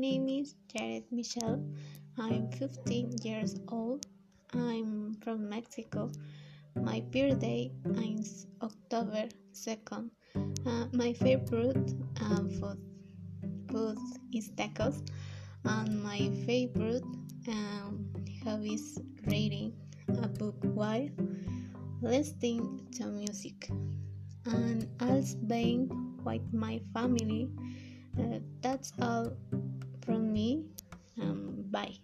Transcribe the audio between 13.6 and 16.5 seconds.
food is tacos, and my